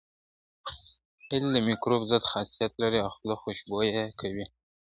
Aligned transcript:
هیل 1.29 1.45
د 1.55 1.57
میکروب 1.67 2.01
ضد 2.11 2.23
خاصیت 2.31 2.71
لري 2.81 2.99
او 3.05 3.09
خوله 3.15 3.35
خوشبویه 3.41 4.03
کوي. 4.19 4.45